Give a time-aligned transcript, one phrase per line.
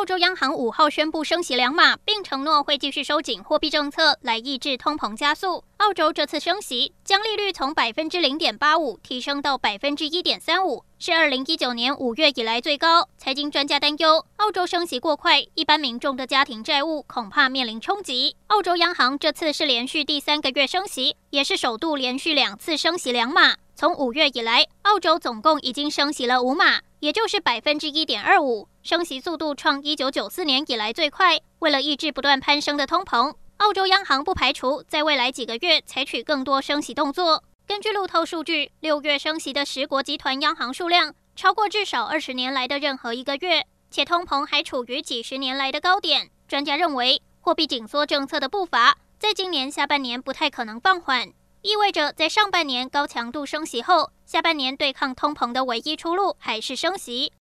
[0.00, 5.62] 澳洲央行五号宣布升息两码，并承诺会继续收紧货币政策来抑制通膨加速。
[5.76, 13.10] 澳洲这次升息将利率从百分之零点八五提升到百分之一点三五，是二零一九年五月以来最高。
[13.18, 18.36] 财经专家担忧，澳洲升息过快，一般民众的家庭债务恐怕面临冲击。
[18.46, 23.56] 澳洲央行这次是连续第三个月升息，也是首度连续两次升息两码。
[23.76, 31.40] 从五月以来，澳洲总共已经升息了五码，也就是百分之一点二五，升息速度创一九九四年以来最快。
[31.60, 37.42] 为了抑制不断攀升的通膨，澳洲央行不排除在未来几个月采取更多升息动作。
[37.66, 46.30] 根据路透数据，六月升息的十国集团央行数量超过至少二十年来的任何一个月，且通膨还处于几十年来的高点。
[46.46, 51.32] 专家认为，货币紧缩政策的步伐在今年下半年不太可能放缓。
[51.62, 57.28] 意味着，在上半年高强度升息后，下半年对抗通膨的唯一出路还是升息。